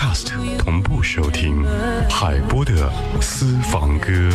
[0.00, 1.62] Podcast 同步收听
[2.08, 2.90] 海波的
[3.20, 4.30] 私房歌。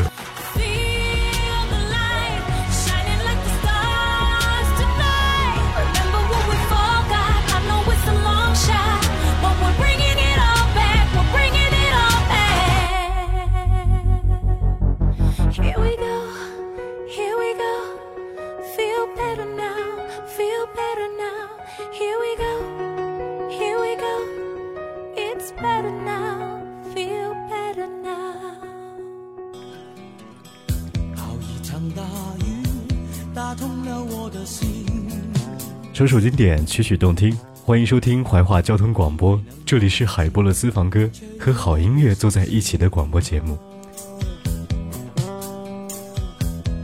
[35.96, 43.58] 首首经典，曲曲动听，欢迎收听怀化交通广播，这里是海波的私房歌，和好音乐坐在一起的广播节目。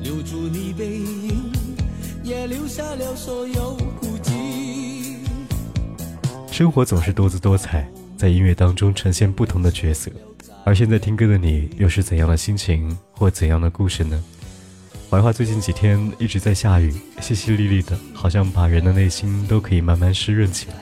[0.01, 1.51] 留住你背影，
[2.23, 5.17] 也留下了所有孤寂。
[6.49, 10.09] 生活总是多姿多彩，在音乐当中呈现不同的角色，
[10.63, 14.23] 而现在听歌的你，又是怎样的心情或怎样的故事呢？
[15.11, 20.75] 怀化最近几天一直在下雨，淅淅沥沥的，好像把人的内心都可以慢慢湿润起来。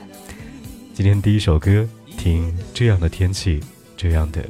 [0.94, 1.84] 今天第一首歌，
[2.16, 3.58] 听这样的天气，
[3.96, 4.40] 这样的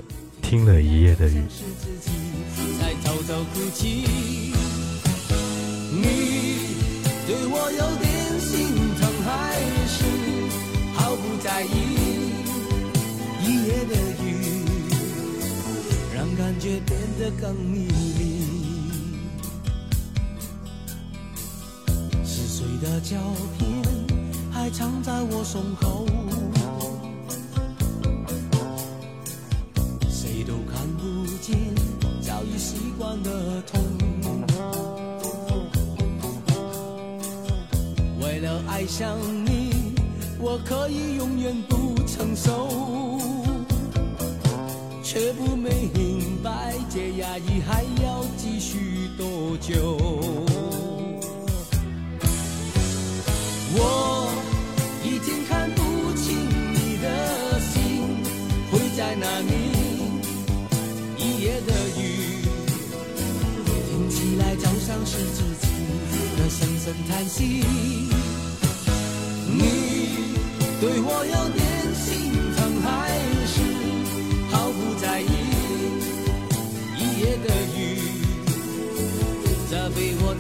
[0.43, 1.43] 听了一夜的雨。
[5.91, 6.03] 你
[7.27, 8.69] 对我有点心
[9.01, 9.57] 疼，还
[9.89, 10.05] 是
[10.93, 11.73] 毫不在意？
[13.43, 14.29] 一夜的雨，
[16.15, 17.89] 让感觉变得更迷
[22.67, 22.81] 离。
[22.81, 23.19] 的胶
[23.59, 23.69] 片
[24.51, 26.07] 还藏在我胸口，
[30.09, 31.59] 谁都看不见
[32.23, 33.83] 早已习惯的痛。
[38.19, 39.93] 为了爱上你，
[40.41, 43.21] 我可以永远不成熟，
[45.03, 50.50] 却不明白这压抑还要继续多久。
[53.73, 54.33] 我
[55.05, 55.81] 已经看不
[56.15, 56.37] 清
[56.75, 57.73] 你的心
[58.71, 59.53] 会在哪里。
[61.17, 62.43] 一夜的雨，
[63.67, 65.67] 听起来就像是自己
[66.37, 67.65] 的声声叹息。
[69.47, 69.61] 你
[70.81, 71.61] 对我有点
[71.95, 72.09] 心
[72.57, 72.89] 疼，还
[73.47, 73.55] 是
[74.51, 75.25] 毫不在意？
[76.99, 77.79] 一夜的雨，
[79.71, 80.35] 责备我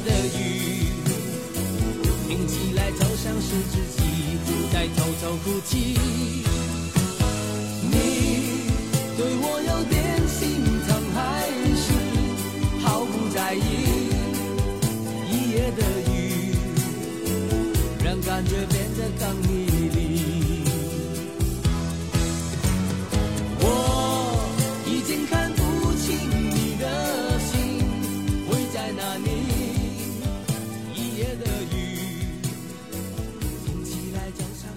[0.00, 0.38] 的雨，
[2.28, 4.00] 听起来就像是自己
[4.72, 5.98] 在偷偷哭泣。
[7.82, 7.94] 你
[9.16, 9.96] 对我有点
[10.28, 11.16] 心疼，还
[11.74, 11.86] 是
[12.80, 13.58] 毫不在意？
[15.30, 15.80] 一夜的
[16.12, 16.12] 雨，
[18.04, 19.26] 让感觉变得更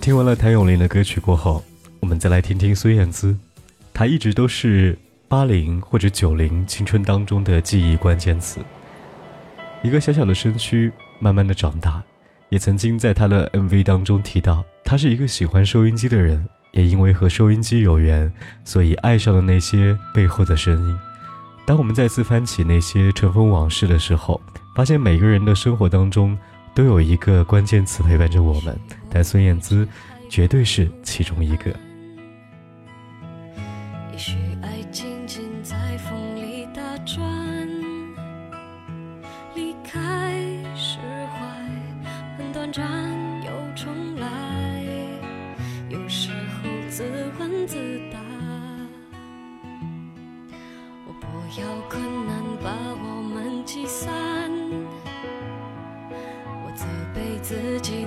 [0.02, 1.64] 听完了谭咏麟的歌曲过后，
[2.00, 3.38] 我们再来听听孙燕姿。
[3.94, 4.98] 她一直都是
[5.28, 8.60] 八零或者九零青春当中的记忆关键词。
[9.84, 12.02] 一个小小的身躯，慢慢的长大，
[12.50, 18.34] 也曾经在她的 MV 当中提到，她是一个喜欢收音机的人，也因为和收音机有缘，
[18.66, 21.00] 所以爱上了那些背后的声音。
[21.64, 24.42] 当我们再次翻起那些尘封往事的时候，
[24.76, 26.36] 发现每个人的生活当中。
[26.74, 28.80] 都有一个关键词陪伴着我们，
[29.10, 29.88] 但孙燕姿
[30.30, 31.74] 绝对是其中一个。
[57.52, 58.01] 自己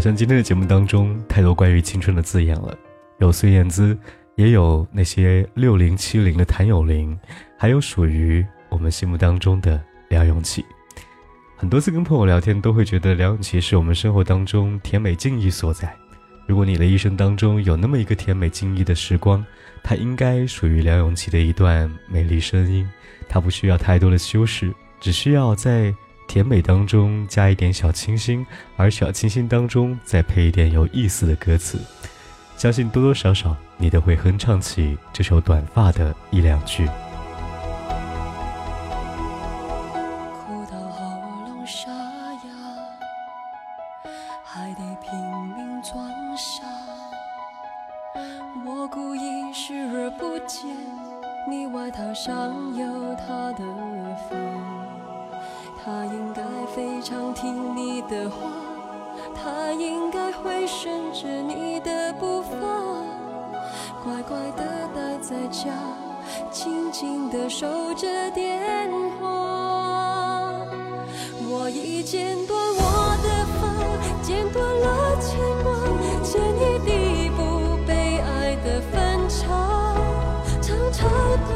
[0.00, 2.74] 好像今天的节目当中太多关于青春的字眼了，
[3.18, 3.94] 有孙燕姿，
[4.34, 7.14] 也有那些六零七零的谭咏麟，
[7.58, 9.78] 还有属于我们心目当中的
[10.08, 10.64] 梁咏琪。
[11.54, 15.94] 很多次跟朋友聊天，都会觉得梁咏琪是我们生活当中甜美静谧所在。
[16.46, 19.44] 如果你的一生当中有那么一个甜美静谧的时光，
[19.82, 22.88] 它应该属于梁咏琪的一段美丽声音。
[23.28, 25.94] 它不需要太多的修饰，只需要在
[26.30, 28.46] 甜美当中加一点小清新，
[28.76, 31.76] 而小清新当中再配一点有意思的歌词。
[32.56, 36.88] 相信多多少少你都会哼唱起这首《短发》的一两句。
[57.02, 58.36] 常听你的话，
[59.34, 62.50] 他应该会顺着你的步伐，
[64.04, 64.64] 乖乖的
[64.94, 65.70] 待在家，
[66.50, 70.58] 静静的守着电话。
[71.52, 73.28] 我已剪短我的
[73.58, 73.60] 发，
[74.22, 75.72] 剪断了牵挂，
[76.22, 77.38] 剪一地不
[77.86, 79.46] 被爱的分岔，
[80.60, 81.08] 长长
[81.48, 81.50] 短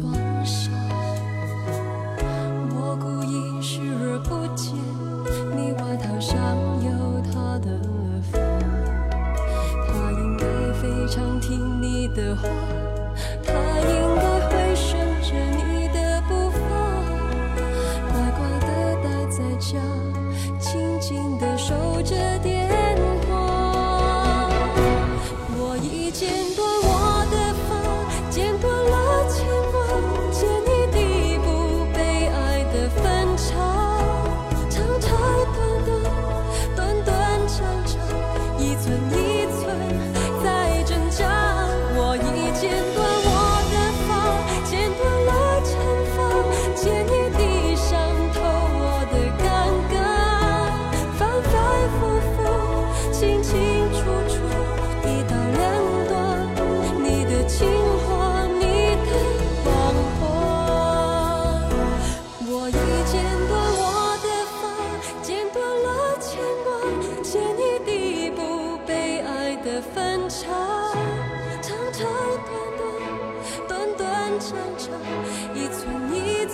[0.00, 0.27] 说。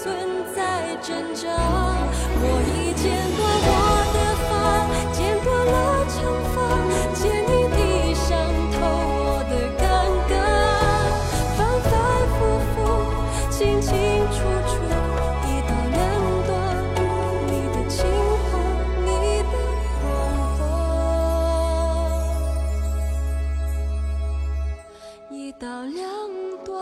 [0.04, 0.12] 存
[0.54, 0.60] 在
[1.00, 1.48] 挣扎。
[2.36, 3.08] 我已剪
[3.38, 3.72] 短我
[4.12, 4.52] 的发，
[5.14, 5.74] 剪断了
[6.12, 6.14] 长
[6.52, 6.54] 发，
[7.14, 7.80] 剪一地
[8.12, 8.28] 伤
[8.70, 8.76] 透
[9.16, 9.82] 我的尴
[10.28, 10.32] 尬，
[11.56, 11.58] 反
[11.88, 11.90] 反
[12.34, 12.36] 复
[12.68, 12.76] 复，
[13.50, 13.88] 清清
[14.28, 14.36] 楚
[14.68, 14.76] 楚，
[15.48, 15.96] 一刀两
[16.44, 16.52] 断，
[17.48, 17.96] 你的情
[18.50, 18.52] 话，
[19.06, 19.08] 你
[19.48, 19.54] 的
[20.02, 20.04] 谎
[20.58, 20.62] 话，
[25.30, 26.04] 一刀两
[26.62, 26.76] 断，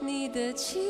[0.00, 0.89] 你的情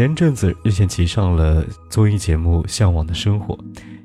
[0.00, 3.54] 前阵子任贤齐上了综艺节目《向往的生活》，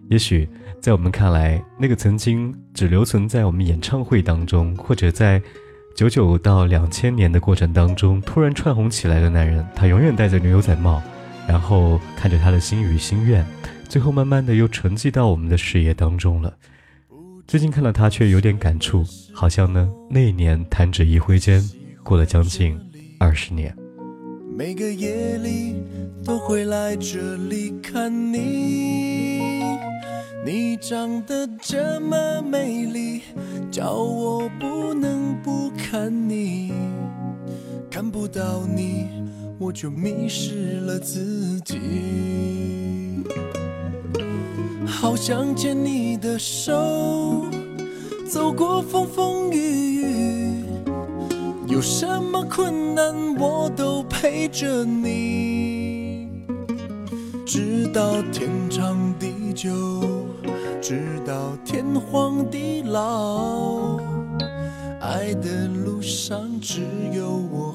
[0.09, 0.45] 也许
[0.81, 5.41] 在我们看来，那个曾经只留存在我们演唱会当中，或者在
[5.95, 11.01] 九九到两千年的过程当中突然窜红起来的男人，他永远戴着牛仔帽，
[11.47, 13.47] 然后看着他的心语心愿，
[13.87, 16.53] 最后慢慢的又沉寂到我们的视野当中了。
[17.47, 21.63] 最近看到他，却有点感触，好像呢那一年弹指一挥间，
[22.03, 22.77] 过了将近
[23.17, 23.73] 二十年。
[24.57, 25.83] 每个夜里
[26.23, 29.41] 都会来这里看你，
[30.45, 33.23] 你长得这么美丽，
[33.69, 36.71] 叫我不能不看你。
[37.91, 39.09] 看不到你，
[39.59, 41.77] 我就迷失了自己。
[44.87, 47.45] 好想牵你的手，
[48.25, 50.44] 走过风风雨雨。
[51.67, 56.29] 有什么困难我都陪着你，
[57.45, 59.71] 直到天长地久，
[60.79, 63.97] 直到天荒地老。
[65.01, 66.81] 爱的路上只
[67.11, 67.74] 有我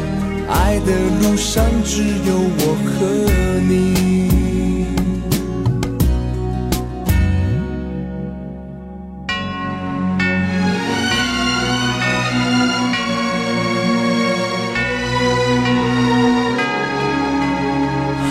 [0.51, 0.91] 爱的
[1.21, 2.99] 路上只有我和
[3.69, 4.11] 你。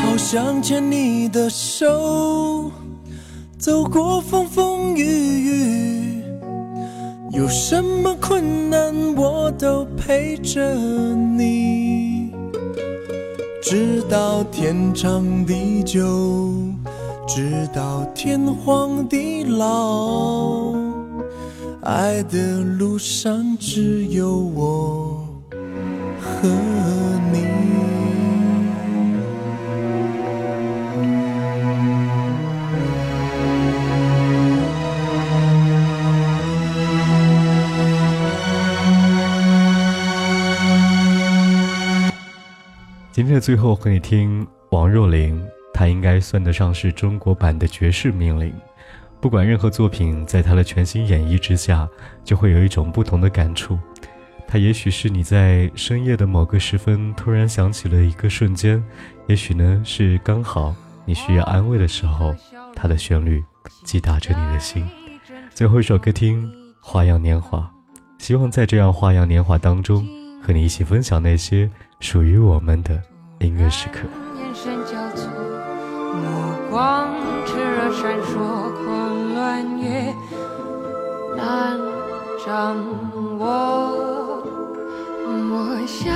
[0.03, 2.71] 好想牵你的手
[3.59, 5.91] 走过风风雨雨。
[7.33, 11.80] 有什么困难我都陪着你。
[13.71, 16.50] 直到天长地久，
[17.25, 20.75] 直到天荒地老，
[21.83, 25.25] 爱的路上只有我
[26.19, 26.49] 和
[43.31, 45.40] 天的最后和你听王若琳，
[45.73, 48.53] 她应该算得上是中国版的绝世命令。
[49.21, 51.88] 不管任何作品，在她的全新演绎之下，
[52.25, 53.79] 就会有一种不同的感触。
[54.49, 58.83] 它也许是你在深夜的某个时分突然想起了一个瞬间，
[59.29, 62.35] 也许呢是刚好你需要安慰的时候，
[62.75, 63.45] 它的旋律
[63.85, 64.85] 击打着你的心。
[65.55, 66.45] 最后一首歌听
[66.81, 67.59] 《花样年华》，
[68.19, 70.05] 希望在这样花样年华当中，
[70.43, 73.01] 和你一起分享那些属于我们的
[73.40, 74.00] 音乐时刻。
[74.37, 75.29] 眼神交错，
[76.12, 77.09] 目光
[77.46, 78.37] 炽热闪烁，
[78.85, 80.14] 狂乱也
[81.37, 81.79] 难
[82.44, 82.76] 掌
[83.38, 84.42] 握。
[85.53, 85.55] 我
[85.87, 86.12] 想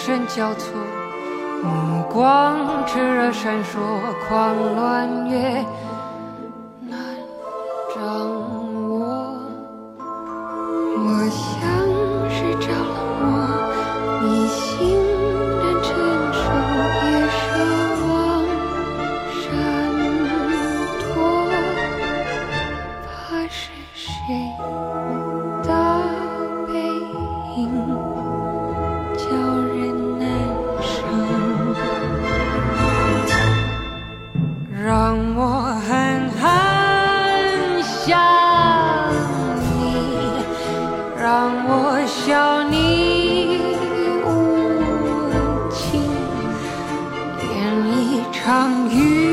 [0.00, 0.72] 神交错，
[1.62, 3.78] 目光炽热闪烁，
[4.28, 5.64] 狂乱越
[48.48, 49.27] 场雨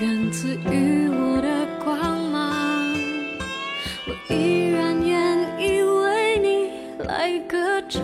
[0.00, 1.48] 源自于我的
[1.84, 2.94] 光芒，
[4.06, 6.70] 我依然愿意为你
[7.04, 8.02] 来歌唱。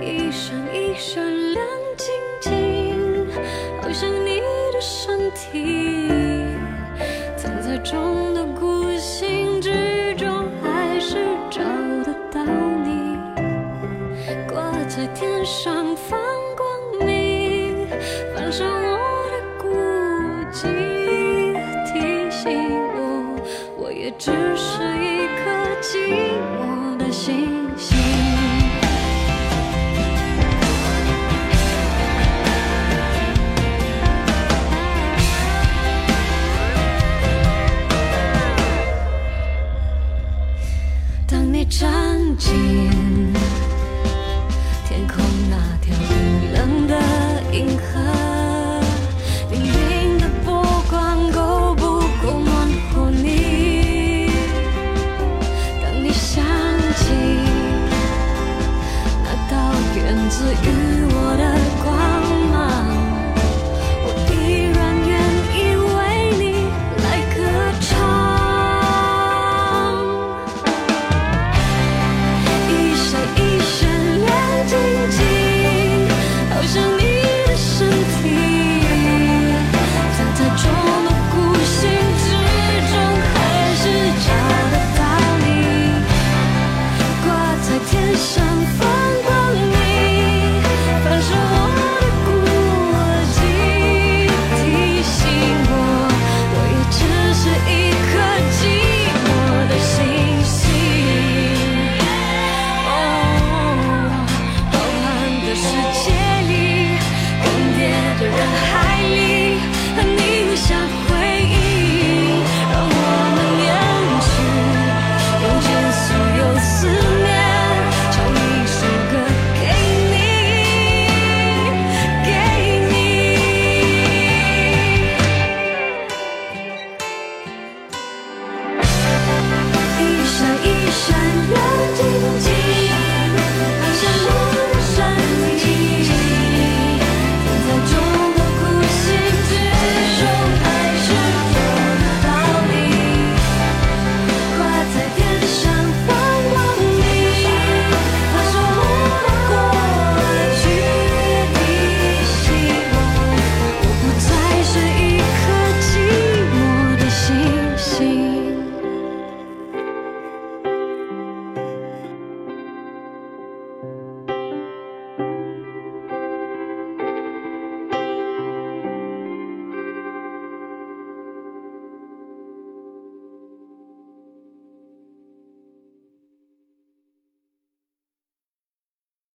[0.00, 1.66] 一闪一闪亮
[1.96, 2.06] 晶
[2.40, 3.26] 晶，
[3.82, 4.40] 好像你
[4.72, 6.08] 的身体，
[7.36, 11.16] 藏在中的孤星之中，还是
[11.50, 11.60] 找
[12.04, 13.16] 得到你，
[14.48, 15.77] 挂在天上